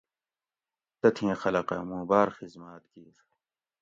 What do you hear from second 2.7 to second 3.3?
کِیر